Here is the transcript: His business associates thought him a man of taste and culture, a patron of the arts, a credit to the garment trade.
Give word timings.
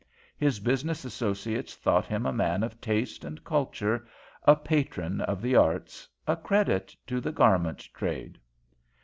His 0.35 0.59
business 0.59 1.05
associates 1.05 1.75
thought 1.75 2.07
him 2.07 2.25
a 2.25 2.33
man 2.33 2.63
of 2.63 2.81
taste 2.81 3.23
and 3.23 3.43
culture, 3.43 4.07
a 4.45 4.55
patron 4.55 5.21
of 5.21 5.43
the 5.43 5.55
arts, 5.55 6.07
a 6.25 6.35
credit 6.35 6.95
to 7.05 7.21
the 7.21 7.31
garment 7.31 7.87
trade. 7.93 8.39